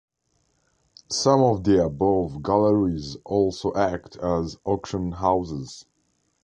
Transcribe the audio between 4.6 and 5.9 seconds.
auction houses.